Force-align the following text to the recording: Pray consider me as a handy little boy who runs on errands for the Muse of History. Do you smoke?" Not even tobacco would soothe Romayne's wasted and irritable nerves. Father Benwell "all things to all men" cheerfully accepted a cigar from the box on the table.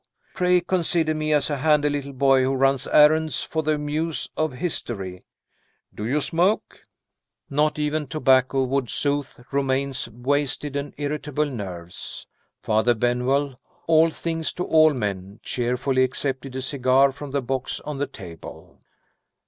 Pray 0.33 0.61
consider 0.61 1.13
me 1.13 1.31
as 1.31 1.51
a 1.51 1.57
handy 1.59 1.87
little 1.87 2.11
boy 2.11 2.41
who 2.41 2.55
runs 2.55 2.87
on 2.87 2.95
errands 2.95 3.43
for 3.43 3.61
the 3.61 3.77
Muse 3.77 4.29
of 4.35 4.53
History. 4.53 5.21
Do 5.93 6.07
you 6.07 6.19
smoke?" 6.19 6.81
Not 7.51 7.77
even 7.77 8.07
tobacco 8.07 8.63
would 8.63 8.89
soothe 8.89 9.29
Romayne's 9.51 10.07
wasted 10.07 10.75
and 10.75 10.95
irritable 10.97 11.45
nerves. 11.45 12.25
Father 12.63 12.95
Benwell 12.95 13.59
"all 13.85 14.09
things 14.09 14.51
to 14.53 14.63
all 14.65 14.91
men" 14.91 15.39
cheerfully 15.43 16.03
accepted 16.03 16.55
a 16.55 16.63
cigar 16.63 17.11
from 17.11 17.29
the 17.29 17.43
box 17.43 17.79
on 17.81 17.99
the 17.99 18.07
table. 18.07 18.79